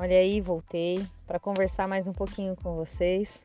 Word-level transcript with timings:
Olha 0.00 0.16
aí, 0.16 0.40
voltei 0.40 1.04
para 1.26 1.40
conversar 1.40 1.88
mais 1.88 2.06
um 2.06 2.12
pouquinho 2.12 2.54
com 2.54 2.76
vocês. 2.76 3.44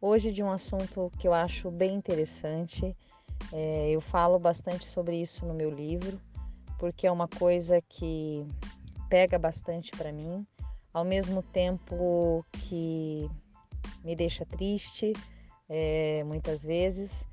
Hoje 0.00 0.32
de 0.32 0.40
um 0.40 0.48
assunto 0.48 1.10
que 1.18 1.26
eu 1.26 1.34
acho 1.34 1.68
bem 1.68 1.96
interessante 1.96 2.96
é, 3.52 3.90
eu 3.90 4.00
falo 4.00 4.38
bastante 4.38 4.86
sobre 4.86 5.20
isso 5.20 5.44
no 5.44 5.52
meu 5.52 5.68
livro, 5.68 6.20
porque 6.78 7.08
é 7.08 7.10
uma 7.10 7.26
coisa 7.26 7.82
que 7.88 8.46
pega 9.08 9.36
bastante 9.36 9.90
para 9.90 10.12
mim, 10.12 10.46
ao 10.94 11.04
mesmo 11.04 11.42
tempo 11.42 12.46
que 12.52 13.28
me 14.04 14.14
deixa 14.14 14.46
triste, 14.46 15.12
é, 15.68 16.22
muitas 16.22 16.62
vezes. 16.62 17.26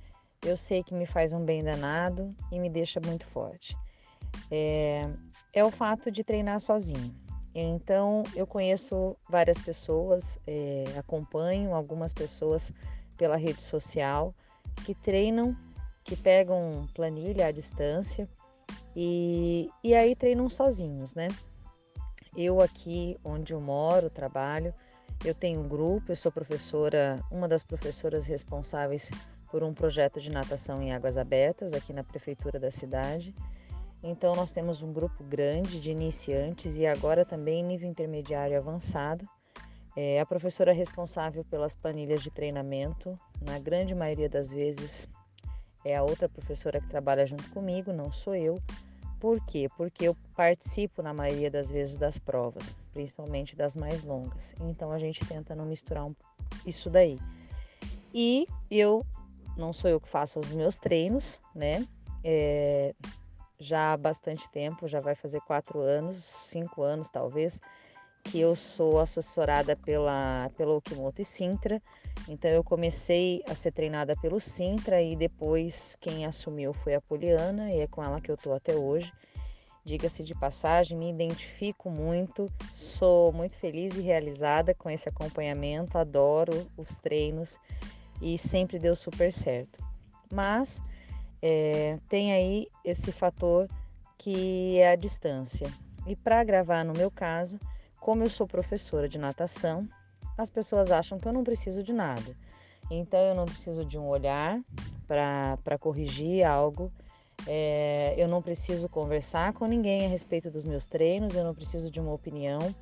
Eu 0.43 0.57
sei 0.57 0.83
que 0.83 0.95
me 0.95 1.05
faz 1.05 1.31
um 1.31 1.45
bem 1.45 1.63
danado 1.63 2.35
e 2.51 2.59
me 2.59 2.71
deixa 2.71 2.99
muito 3.05 3.27
forte. 3.27 3.77
É, 4.49 5.07
é 5.53 5.63
o 5.63 5.69
fato 5.69 6.09
de 6.09 6.23
treinar 6.23 6.59
sozinho. 6.59 7.26
Então, 7.59 8.21
eu 8.35 8.45
conheço 8.45 9.17
várias 9.27 9.57
pessoas, 9.57 10.39
é, 10.45 10.83
acompanho 10.95 11.73
algumas 11.73 12.13
pessoas 12.13 12.71
pela 13.17 13.35
rede 13.35 13.63
social 13.63 14.31
que 14.85 14.93
treinam 14.93 15.57
que 16.03 16.15
pegam 16.15 16.87
planilha 16.93 17.47
à 17.47 17.51
distância 17.51 18.29
e, 18.95 19.69
e 19.83 19.93
aí 19.95 20.15
treinam 20.15 20.47
sozinhos, 20.47 21.15
né? 21.15 21.27
Eu 22.35 22.61
aqui 22.61 23.17
onde 23.23 23.53
eu 23.53 23.59
moro, 23.59 24.09
trabalho, 24.09 24.73
eu 25.25 25.33
tenho 25.33 25.59
um 25.59 25.67
grupo, 25.67 26.11
eu 26.11 26.15
sou 26.15 26.31
professora, 26.31 27.19
uma 27.31 27.47
das 27.47 27.63
professoras 27.63 28.27
responsáveis 28.27 29.11
por 29.51 29.63
um 29.63 29.73
projeto 29.73 30.21
de 30.21 30.31
natação 30.31 30.81
em 30.81 30.93
águas 30.93 31.17
abertas 31.17 31.73
aqui 31.73 31.91
na 31.91 32.03
prefeitura 32.03 32.59
da 32.59 32.69
cidade. 32.69 33.33
Então 34.07 34.33
nós 34.37 34.53
temos 34.53 34.81
um 34.81 34.93
grupo 34.93 35.21
grande 35.25 35.81
de 35.81 35.91
iniciantes 35.91 36.77
e 36.77 36.87
agora 36.87 37.25
também 37.25 37.61
nível 37.61 37.89
intermediário 37.89 38.57
avançado. 38.57 39.27
É 39.97 40.21
a 40.21 40.25
professora 40.25 40.71
responsável 40.71 41.43
pelas 41.43 41.75
planilhas 41.75 42.23
de 42.23 42.31
treinamento, 42.31 43.19
na 43.41 43.59
grande 43.59 43.93
maioria 43.93 44.29
das 44.29 44.49
vezes 44.49 45.09
é 45.83 45.97
a 45.97 46.03
outra 46.03 46.29
professora 46.29 46.79
que 46.79 46.87
trabalha 46.87 47.25
junto 47.25 47.49
comigo, 47.49 47.91
não 47.91 48.09
sou 48.09 48.33
eu. 48.33 48.61
Por 49.19 49.45
quê? 49.45 49.67
Porque 49.75 50.07
eu 50.07 50.15
participo 50.37 51.01
na 51.01 51.13
maioria 51.13 51.51
das 51.51 51.69
vezes 51.69 51.97
das 51.97 52.17
provas, 52.17 52.77
principalmente 52.93 53.57
das 53.57 53.75
mais 53.75 54.05
longas. 54.05 54.55
Então 54.61 54.89
a 54.89 54.99
gente 54.99 55.25
tenta 55.25 55.53
não 55.53 55.65
misturar 55.65 56.05
um, 56.05 56.15
isso 56.65 56.89
daí. 56.89 57.19
E 58.13 58.47
eu 58.71 59.05
não 59.57 59.73
sou 59.73 59.89
eu 59.89 59.99
que 59.99 60.07
faço 60.07 60.39
os 60.39 60.53
meus 60.53 60.79
treinos, 60.79 61.41
né? 61.53 61.85
É, 62.23 62.95
já 63.59 63.93
há 63.93 63.97
bastante 63.97 64.49
tempo, 64.49 64.87
já 64.87 64.99
vai 64.99 65.15
fazer 65.15 65.41
quatro 65.41 65.79
anos, 65.79 66.23
cinco 66.23 66.81
anos 66.81 67.09
talvez, 67.09 67.59
que 68.23 68.39
eu 68.39 68.55
sou 68.55 68.99
assessorada 68.99 69.75
pela, 69.75 70.51
pela 70.57 70.75
Okimoto 70.75 71.21
e 71.21 71.25
Sintra. 71.25 71.81
Então 72.27 72.51
eu 72.51 72.63
comecei 72.63 73.41
a 73.47 73.55
ser 73.55 73.71
treinada 73.71 74.15
pelo 74.17 74.39
Sintra 74.39 75.01
e 75.01 75.15
depois 75.15 75.97
quem 75.99 76.25
assumiu 76.25 76.73
foi 76.73 76.93
a 76.93 77.01
Poliana 77.01 77.71
e 77.71 77.79
é 77.79 77.87
com 77.87 78.03
ela 78.03 78.19
que 78.19 78.29
eu 78.29 78.35
estou 78.35 78.53
até 78.53 78.75
hoje. 78.75 79.11
Diga-se 79.85 80.21
de 80.21 80.35
passagem, 80.35 80.97
me 80.97 81.09
identifico 81.09 81.89
muito, 81.89 82.51
sou 82.73 83.31
muito 83.31 83.55
feliz 83.55 83.95
e 83.95 84.01
realizada 84.01 84.73
com 84.73 84.89
esse 84.89 85.07
acompanhamento, 85.07 85.97
adoro 85.97 86.69
os 86.75 86.95
treinos 86.97 87.57
e 88.21 88.37
sempre 88.37 88.77
deu 88.77 88.97
super 88.97 89.31
certo. 89.31 89.79
Mas 90.29 90.83
é, 91.41 91.99
tem 92.09 92.33
aí 92.33 92.67
esse 92.83 93.11
fator 93.11 93.67
que 94.17 94.79
é 94.79 94.91
a 94.91 94.95
distância. 94.95 95.71
E 96.05 96.15
para 96.15 96.43
gravar 96.43 96.83
no 96.83 96.93
meu 96.93 97.11
caso, 97.11 97.59
como 97.99 98.23
eu 98.23 98.29
sou 98.29 98.47
professora 98.47 99.07
de 99.07 99.17
natação, 99.17 99.87
as 100.37 100.49
pessoas 100.49 100.91
acham 100.91 101.19
que 101.19 101.27
eu 101.27 101.33
não 101.33 101.43
preciso 101.43 101.83
de 101.83 101.93
nada. 101.93 102.35
Então 102.89 103.19
eu 103.19 103.35
não 103.35 103.45
preciso 103.45 103.83
de 103.83 103.97
um 103.97 104.07
olhar 104.07 104.59
para 105.07 105.77
corrigir 105.79 106.43
algo. 106.43 106.91
É, 107.45 108.15
eu 108.17 108.27
não 108.27 108.41
preciso 108.41 108.89
conversar 108.89 109.53
com 109.53 109.65
ninguém 109.65 110.05
a 110.05 110.09
respeito 110.09 110.49
dos 110.49 110.65
meus 110.65 110.87
treinos, 110.87 111.35
eu 111.35 111.43
não 111.43 111.53
preciso 111.53 111.91
de 111.91 111.99
uma 111.99 112.13
opinião. 112.13 112.73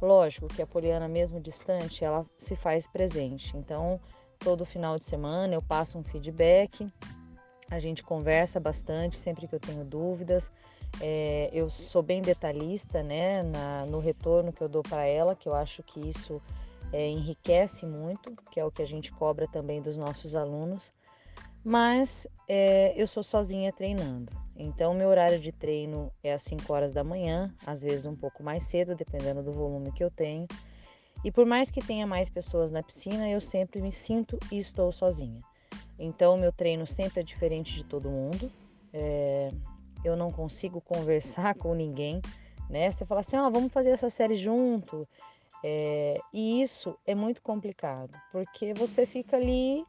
Lógico 0.00 0.48
que 0.48 0.60
a 0.60 0.66
Poliana, 0.66 1.08
mesmo 1.08 1.40
distante, 1.40 2.04
ela 2.04 2.26
se 2.38 2.54
faz 2.54 2.86
presente. 2.86 3.56
Então, 3.56 3.98
todo 4.38 4.64
final 4.64 4.98
de 4.98 5.04
semana 5.04 5.54
eu 5.54 5.62
passo 5.62 5.98
um 5.98 6.02
feedback, 6.02 6.86
a 7.70 7.78
gente 7.78 8.02
conversa 8.02 8.60
bastante 8.60 9.16
sempre 9.16 9.46
que 9.46 9.54
eu 9.54 9.60
tenho 9.60 9.84
dúvidas. 9.84 10.50
É, 11.00 11.50
eu 11.52 11.68
sou 11.68 12.02
bem 12.02 12.22
detalhista 12.22 13.02
né, 13.02 13.42
na, 13.42 13.84
no 13.86 13.98
retorno 13.98 14.52
que 14.52 14.62
eu 14.62 14.68
dou 14.68 14.82
para 14.82 15.04
ela, 15.04 15.34
que 15.34 15.48
eu 15.48 15.54
acho 15.54 15.82
que 15.82 16.00
isso 16.00 16.40
é, 16.92 17.08
enriquece 17.08 17.84
muito, 17.84 18.34
que 18.50 18.60
é 18.60 18.64
o 18.64 18.70
que 18.70 18.82
a 18.82 18.86
gente 18.86 19.12
cobra 19.12 19.46
também 19.46 19.82
dos 19.82 19.96
nossos 19.96 20.34
alunos. 20.34 20.92
Mas 21.64 22.26
é, 22.48 22.94
eu 22.96 23.08
sou 23.08 23.22
sozinha 23.22 23.72
treinando, 23.72 24.32
então 24.54 24.94
meu 24.94 25.08
horário 25.08 25.40
de 25.40 25.50
treino 25.50 26.12
é 26.22 26.32
às 26.32 26.42
5 26.42 26.72
horas 26.72 26.92
da 26.92 27.02
manhã, 27.02 27.52
às 27.66 27.82
vezes 27.82 28.06
um 28.06 28.14
pouco 28.14 28.40
mais 28.40 28.62
cedo, 28.62 28.94
dependendo 28.94 29.42
do 29.42 29.52
volume 29.52 29.90
que 29.90 30.04
eu 30.04 30.10
tenho. 30.10 30.46
E 31.24 31.32
por 31.32 31.44
mais 31.44 31.68
que 31.68 31.84
tenha 31.84 32.06
mais 32.06 32.30
pessoas 32.30 32.70
na 32.70 32.84
piscina, 32.84 33.28
eu 33.28 33.40
sempre 33.40 33.82
me 33.82 33.90
sinto 33.90 34.38
e 34.52 34.58
estou 34.58 34.92
sozinha. 34.92 35.40
Então 35.98 36.36
meu 36.36 36.52
treino 36.52 36.86
sempre 36.86 37.20
é 37.20 37.22
diferente 37.22 37.74
de 37.74 37.84
todo 37.84 38.10
mundo. 38.10 38.50
É, 38.92 39.50
eu 40.04 40.16
não 40.16 40.30
consigo 40.30 40.80
conversar 40.80 41.54
com 41.58 41.74
ninguém, 41.74 42.20
né? 42.68 42.90
Você 42.90 43.04
fala 43.04 43.20
assim, 43.20 43.36
ó, 43.36 43.46
oh, 43.46 43.50
vamos 43.50 43.72
fazer 43.72 43.90
essa 43.90 44.10
série 44.10 44.36
junto. 44.36 45.06
É, 45.64 46.18
e 46.32 46.60
isso 46.62 46.96
é 47.06 47.14
muito 47.14 47.42
complicado, 47.42 48.12
porque 48.30 48.74
você 48.74 49.06
fica 49.06 49.36
ali 49.36 49.84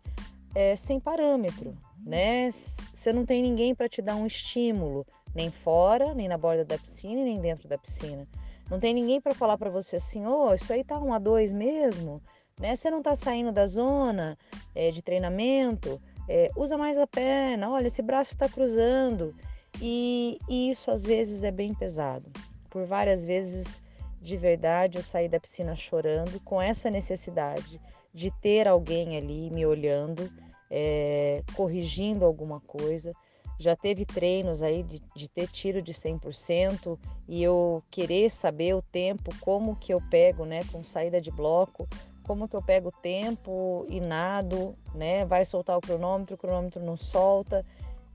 é, 0.56 0.76
sem 0.76 1.00
parâmetro, 1.00 1.78
né? 2.06 2.50
Você 2.52 3.12
não 3.12 3.26
tem 3.26 3.42
ninguém 3.42 3.76
para 3.76 3.90
te 3.90 4.02
dar 4.02 4.16
um 4.16 4.26
estímulo, 4.26 5.06
nem 5.36 5.52
fora, 5.52 6.14
nem 6.14 6.28
na 6.28 6.38
borda 6.38 6.64
da 6.64 6.78
piscina, 6.78 7.24
nem 7.24 7.40
dentro 7.40 7.68
da 7.68 7.78
piscina. 7.78 8.28
Não 8.70 8.80
tem 8.80 8.94
ninguém 8.94 9.22
para 9.22 9.36
falar 9.36 9.58
para 9.58 9.70
você 9.70 9.98
assim, 9.98 10.26
oh, 10.26 10.54
isso 10.54 10.72
aí 10.72 10.84
tá 10.84 11.00
um 11.00 11.14
a 11.14 11.20
dois 11.20 11.52
mesmo, 11.52 12.22
né? 12.60 12.76
Você 12.76 12.90
não 12.90 13.02
tá 13.02 13.16
saindo 13.16 13.52
da 13.52 13.66
zona 13.66 14.38
é, 14.74 14.92
de 14.92 15.02
treinamento, 15.02 16.02
é, 16.28 16.52
usa 16.56 16.78
mais 16.78 16.98
a 16.98 17.08
perna, 17.08 17.70
olha, 17.70 17.88
esse 17.88 18.02
braço 18.02 18.32
está 18.32 18.50
cruzando. 18.50 19.36
E, 19.82 20.40
e 20.50 20.70
isso 20.70 20.90
às 20.90 21.04
vezes 21.04 21.44
é 21.44 21.52
bem 21.52 21.74
pesado. 21.74 22.30
Por 22.70 22.86
várias 22.86 23.24
vezes, 23.24 23.82
de 24.22 24.36
verdade, 24.36 24.98
eu 24.98 25.04
saí 25.04 25.30
da 25.30 25.40
piscina 25.40 25.76
chorando 25.76 26.40
com 26.40 26.62
essa 26.62 26.90
necessidade 26.90 27.80
de 28.14 28.32
ter 28.42 28.68
alguém 28.68 29.16
ali 29.16 29.52
me 29.52 29.66
olhando, 29.66 30.32
é, 30.70 31.44
corrigindo 31.54 32.26
alguma 32.26 32.60
coisa. 32.60 33.14
Já 33.60 33.76
teve 33.76 34.06
treinos 34.06 34.62
aí 34.62 34.84
de, 34.84 35.02
de 35.16 35.28
ter 35.28 35.48
tiro 35.48 35.82
de 35.82 35.94
100% 35.94 36.98
e 37.28 37.42
eu 37.42 37.84
querer 37.90 38.30
saber 38.30 38.76
o 38.76 38.82
tempo, 38.82 39.32
como 39.40 39.76
que 39.76 39.94
eu 39.94 40.02
pego, 40.10 40.46
né, 40.46 40.62
com 40.72 40.84
saída 40.84 41.20
de 41.20 41.32
bloco, 41.32 41.88
como 42.28 42.48
que 42.48 42.56
eu 42.56 42.62
pego 42.62 42.90
o 42.90 42.92
tempo 42.92 43.86
e 43.88 44.02
nado, 44.02 44.76
né, 44.94 45.26
vai 45.26 45.46
soltar 45.46 45.78
o 45.78 45.82
cronômetro, 45.82 46.36
o 46.36 46.38
cronômetro 46.38 46.84
não 46.84 46.98
solta, 46.98 47.66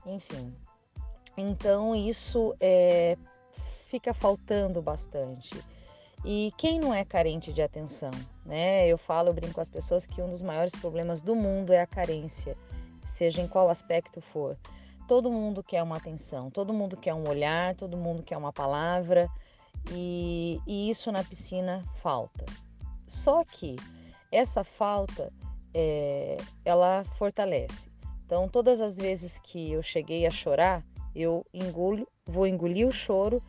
enfim. 0.05 0.53
Então 1.35 1.95
isso 1.95 2.55
é, 2.59 3.17
fica 3.87 4.13
faltando 4.13 4.81
bastante. 4.81 5.59
E 6.23 6.53
quem 6.57 6.79
não 6.79 6.93
é 6.93 7.03
carente 7.03 7.51
de 7.51 7.61
atenção, 7.61 8.11
né? 8.45 8.87
Eu 8.87 8.97
falo, 8.97 9.29
eu 9.29 9.33
brinco 9.33 9.55
com 9.55 9.59
as 9.59 9.67
pessoas 9.67 10.05
que 10.05 10.21
um 10.21 10.29
dos 10.29 10.41
maiores 10.41 10.71
problemas 10.71 11.21
do 11.21 11.35
mundo 11.35 11.73
é 11.73 11.81
a 11.81 11.87
carência, 11.87 12.55
seja 13.03 13.41
em 13.41 13.47
qual 13.47 13.67
aspecto 13.67 14.21
for. 14.21 14.57
Todo 15.05 15.29
mundo 15.29 15.61
quer 15.61 15.83
uma 15.83 15.97
atenção, 15.97 16.49
todo 16.49 16.71
mundo 16.71 16.95
quer 16.95 17.13
um 17.13 17.27
olhar, 17.27 17.75
todo 17.75 17.97
mundo 17.97 18.23
quer 18.23 18.37
uma 18.37 18.53
palavra, 18.53 19.29
e, 19.91 20.61
e 20.65 20.89
isso 20.89 21.11
na 21.11 21.25
piscina 21.25 21.83
falta. 21.95 22.45
Só 23.05 23.43
que 23.43 23.75
essa 24.35 24.63
falta, 24.63 25.31
é, 25.73 26.37
ela 26.65 27.03
fortalece. 27.17 27.89
Então, 28.25 28.49
todas 28.49 28.81
as 28.81 28.97
vezes 28.97 29.39
que 29.39 29.71
eu 29.71 29.83
cheguei 29.83 30.25
a 30.25 30.31
chorar, 30.31 30.83
eu 31.15 31.45
engulo, 31.53 32.07
vou 32.25 32.47
engolir 32.47 32.87
o 32.87 32.91
choro 32.91 33.41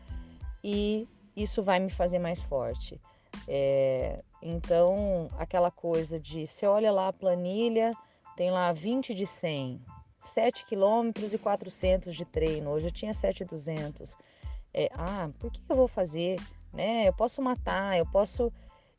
e 0.62 1.08
isso 1.36 1.62
vai 1.62 1.80
me 1.80 1.90
fazer 1.90 2.18
mais 2.18 2.42
forte. 2.42 3.00
É, 3.48 4.22
Então, 4.42 5.28
aquela 5.38 5.70
coisa 5.70 6.20
de 6.20 6.46
você 6.46 6.66
olha 6.66 6.92
lá 6.92 7.08
a 7.08 7.12
planilha, 7.12 7.94
tem 8.36 8.50
lá 8.50 8.72
20 8.72 9.14
de 9.14 9.26
100, 9.26 9.80
7 10.22 10.66
quilômetros 10.66 11.32
e 11.32 11.38
400 11.38 12.14
de 12.14 12.24
treino. 12.26 12.70
Hoje 12.70 12.86
eu 12.86 12.90
tinha 12.92 13.14
7,200. 13.14 14.16
É, 14.72 14.90
ah, 14.92 15.30
por 15.38 15.50
que 15.50 15.60
eu 15.68 15.76
vou 15.76 15.88
fazer? 15.88 16.38
Né? 16.72 17.08
Eu 17.08 17.12
posso 17.12 17.40
matar, 17.40 17.96
eu 17.96 18.04
posso. 18.04 18.52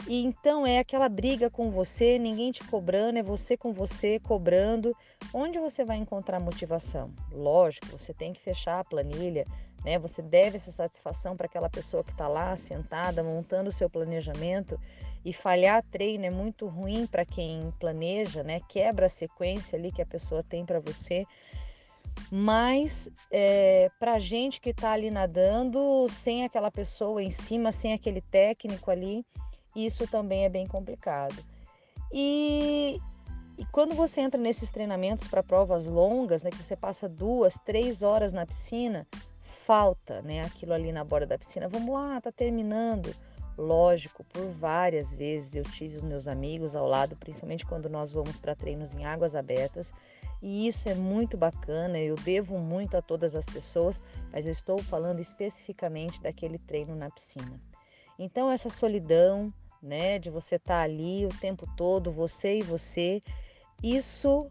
E 0.07 0.24
então 0.24 0.65
é 0.68 0.80
aquela 0.80 1.09
briga 1.09 1.50
com 1.50 1.71
você, 1.71 2.19
ninguém 2.19 2.51
te 2.51 2.63
cobrando, 2.63 3.18
é 3.18 3.24
você 3.24 3.57
com 3.57 3.74
você 3.74 4.19
cobrando. 4.19 4.95
Onde 5.33 5.57
você 5.59 5.83
vai 5.83 5.97
encontrar 5.97 6.39
motivação? 6.39 7.12
Lógico, 7.31 7.88
você 7.88 8.13
tem 8.13 8.31
que 8.31 8.39
fechar 8.39 8.80
a 8.80 8.83
planilha, 8.83 9.45
né? 9.83 9.97
Você 9.97 10.21
deve 10.21 10.57
essa 10.57 10.71
satisfação 10.71 11.36
para 11.36 11.47
aquela 11.47 11.69
pessoa 11.69 12.03
que 12.03 12.12
está 12.12 12.27
lá 12.27 12.56
sentada 12.56 13.24
montando 13.24 13.69
o 13.69 13.74
seu 13.74 13.89
planejamento 13.89 14.80
e 15.24 15.33
falhar 15.33 15.83
treino 15.89 16.25
é 16.25 16.30
muito 16.30 16.68
ruim 16.68 17.07
para 17.07 17.25
quem 17.25 17.74
planeja, 17.80 18.44
né? 18.44 18.59
Quebra 18.69 19.07
a 19.07 19.09
sequência 19.09 19.77
ali 19.77 19.91
que 19.91 20.01
a 20.01 20.06
pessoa 20.06 20.44
tem 20.44 20.63
para 20.63 20.80
você. 20.80 21.25
Mas 22.31 23.09
é, 23.31 23.89
para 24.00 24.19
gente 24.19 24.62
que 24.62 24.69
está 24.69 24.91
ali 24.91 25.09
nadando 25.09 26.07
sem 26.09 26.44
aquela 26.44 26.69
pessoa 26.69 27.21
em 27.21 27.31
cima, 27.31 27.71
sem 27.71 27.91
aquele 27.91 28.21
técnico 28.21 28.89
ali, 28.91 29.25
isso 29.75 30.07
também 30.07 30.45
é 30.45 30.50
bem 30.50 30.68
complicado. 30.68 31.36
E, 32.12 33.00
e 33.57 33.66
quando 33.66 33.94
você 33.94 34.22
entra 34.22 34.39
nesses 34.39 34.72
treinamentos 34.72 35.27
para 35.27 35.44
provas 35.44 35.86
longas, 35.86 36.44
né, 36.44 36.50
que 36.50 36.63
você 36.63 36.75
passa 36.75 37.10
duas, 37.10 37.56
três 37.66 38.01
horas 38.01 38.31
na 38.31 38.45
piscina, 38.45 39.07
falta, 39.66 40.22
né, 40.22 40.42
aquilo 40.42 40.74
ali 40.74 40.92
na 40.92 41.04
borda 41.04 41.25
da 41.27 41.38
piscina. 41.38 41.68
Vamos 41.68 41.94
lá, 41.94 42.22
tá 42.22 42.31
terminando. 42.31 43.13
Lógico, 43.57 44.24
por 44.25 44.48
várias 44.51 45.13
vezes 45.13 45.56
eu 45.56 45.63
tive 45.63 45.95
os 45.95 46.04
meus 46.04 46.27
amigos 46.27 46.75
ao 46.75 46.88
lado, 46.88 47.16
principalmente 47.16 47.66
quando 47.66 47.89
nós 47.89 48.12
vamos 48.12 48.38
para 48.38 48.54
treinos 48.54 48.94
em 48.94 49.06
águas 49.06 49.33
abertas, 49.33 49.94
e 50.42 50.68
isso 50.68 50.89
é 50.89 50.94
muito 50.94 51.38
bacana. 51.38 51.98
Eu 51.98 52.16
devo 52.16 52.57
muito 52.60 52.98
a 52.98 53.01
todas 53.01 53.33
as 53.33 53.45
pessoas, 53.45 54.01
mas 54.31 54.45
eu 54.45 54.51
estou 54.51 54.77
falando 54.80 55.22
especificamente 55.22 56.22
daquele 56.22 56.60
treino 56.60 56.95
na 56.95 57.10
piscina. 57.10 57.60
Então 58.19 58.51
essa 58.51 58.69
solidão, 58.69 59.54
né, 59.81 60.19
de 60.19 60.30
você 60.30 60.56
estar 60.56 60.75
tá 60.75 60.81
ali 60.81 61.25
o 61.25 61.39
tempo 61.39 61.68
todo, 61.75 62.12
você 62.12 62.60
e 62.60 62.63
você, 62.63 63.22
isso 63.83 64.50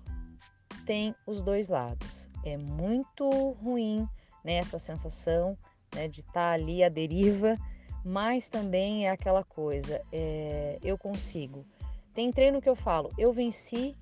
tem 0.86 1.14
os 1.26 1.42
dois 1.42 1.68
lados. 1.68 2.28
É 2.44 2.56
muito 2.56 3.28
ruim 3.52 4.08
né, 4.44 4.54
essa 4.56 4.78
sensação 4.78 5.56
né, 5.94 6.08
de 6.08 6.20
estar 6.20 6.32
tá 6.32 6.50
ali 6.52 6.84
à 6.84 6.88
deriva, 6.88 7.56
mas 8.04 8.48
também 8.48 9.06
é 9.06 9.10
aquela 9.10 9.42
coisa, 9.42 10.02
é, 10.12 10.78
eu 10.82 10.98
consigo. 10.98 11.64
Tem 12.12 12.30
treino 12.30 12.60
que 12.60 12.68
eu 12.68 12.76
falo, 12.76 13.10
eu 13.16 13.32
venci 13.32 13.96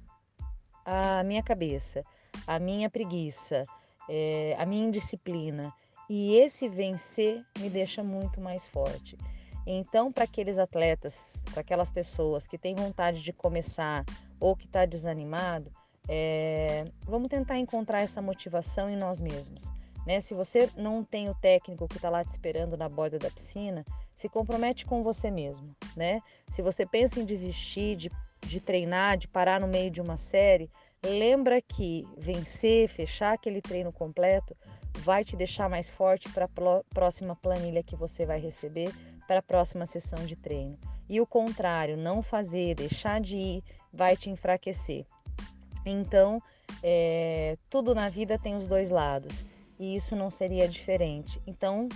a 0.84 1.22
minha 1.22 1.42
cabeça, 1.42 2.04
a 2.46 2.58
minha 2.58 2.90
preguiça, 2.90 3.62
é, 4.08 4.56
a 4.58 4.66
minha 4.66 4.86
indisciplina, 4.86 5.72
e 6.10 6.34
esse 6.34 6.68
vencer 6.68 7.44
me 7.58 7.70
deixa 7.70 8.02
muito 8.02 8.40
mais 8.40 8.66
forte. 8.66 9.16
Então, 9.66 10.12
para 10.12 10.24
aqueles 10.24 10.58
atletas, 10.58 11.36
para 11.50 11.60
aquelas 11.60 11.90
pessoas 11.90 12.46
que 12.46 12.58
têm 12.58 12.74
vontade 12.74 13.22
de 13.22 13.32
começar 13.32 14.04
ou 14.40 14.56
que 14.56 14.66
está 14.66 14.84
desanimado, 14.84 15.72
é, 16.08 16.84
vamos 17.04 17.28
tentar 17.28 17.58
encontrar 17.58 18.00
essa 18.00 18.20
motivação 18.20 18.90
em 18.90 18.96
nós 18.96 19.20
mesmos. 19.20 19.70
Né? 20.06 20.20
Se 20.20 20.34
você 20.34 20.68
não 20.76 21.04
tem 21.04 21.28
o 21.28 21.34
técnico 21.34 21.86
que 21.86 21.96
está 21.96 22.10
lá 22.10 22.24
te 22.24 22.30
esperando 22.30 22.76
na 22.76 22.88
borda 22.88 23.18
da 23.18 23.30
piscina, 23.30 23.84
se 24.14 24.28
compromete 24.28 24.84
com 24.84 25.02
você 25.02 25.30
mesmo. 25.30 25.74
Né? 25.96 26.20
Se 26.48 26.60
você 26.60 26.84
pensa 26.84 27.20
em 27.20 27.24
desistir 27.24 27.96
de, 27.96 28.10
de 28.40 28.60
treinar, 28.60 29.16
de 29.16 29.28
parar 29.28 29.60
no 29.60 29.68
meio 29.68 29.90
de 29.90 30.00
uma 30.00 30.16
série, 30.16 30.68
lembra 31.04 31.60
que 31.60 32.06
vencer, 32.16 32.88
fechar 32.88 33.32
aquele 33.32 33.60
treino 33.60 33.92
completo, 33.92 34.56
vai 34.98 35.24
te 35.24 35.36
deixar 35.36 35.68
mais 35.68 35.88
forte 35.88 36.28
para 36.28 36.44
a 36.46 36.82
próxima 36.92 37.34
planilha 37.34 37.82
que 37.82 37.96
você 37.96 38.26
vai 38.26 38.38
receber, 38.38 38.92
para 39.32 39.38
a 39.38 39.42
próxima 39.42 39.86
sessão 39.86 40.26
de 40.26 40.36
treino. 40.36 40.78
E 41.08 41.18
o 41.18 41.26
contrário, 41.26 41.96
não 41.96 42.22
fazer, 42.22 42.74
deixar 42.74 43.18
de 43.18 43.36
ir, 43.38 43.64
vai 43.90 44.14
te 44.14 44.28
enfraquecer. 44.28 45.06
Então, 45.86 46.38
é, 46.82 47.56
tudo 47.70 47.94
na 47.94 48.10
vida 48.10 48.38
tem 48.38 48.54
os 48.54 48.68
dois 48.68 48.90
lados 48.90 49.42
e 49.78 49.96
isso 49.96 50.14
não 50.14 50.30
seria 50.30 50.68
diferente. 50.68 51.40
Então, 51.46 51.88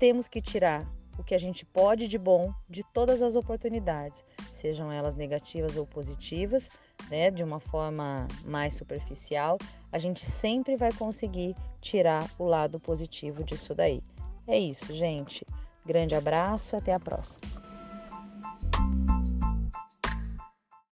temos 0.00 0.28
que 0.28 0.42
tirar 0.42 0.84
o 1.16 1.22
que 1.22 1.32
a 1.32 1.38
gente 1.38 1.64
pode 1.64 2.08
de 2.08 2.18
bom 2.18 2.52
de 2.68 2.82
todas 2.92 3.22
as 3.22 3.36
oportunidades, 3.36 4.24
sejam 4.50 4.90
elas 4.90 5.14
negativas 5.14 5.76
ou 5.76 5.86
positivas, 5.86 6.68
né, 7.08 7.30
de 7.30 7.44
uma 7.44 7.60
forma 7.60 8.26
mais 8.44 8.74
superficial, 8.74 9.58
a 9.92 9.98
gente 9.98 10.26
sempre 10.26 10.76
vai 10.76 10.92
conseguir 10.92 11.54
tirar 11.80 12.28
o 12.36 12.44
lado 12.44 12.80
positivo 12.80 13.44
disso 13.44 13.76
daí. 13.76 14.02
É 14.44 14.58
isso, 14.58 14.92
gente. 14.96 15.46
Grande 15.88 16.14
abraço, 16.14 16.76
até 16.76 16.92
a 16.92 17.00
próxima. 17.00 17.67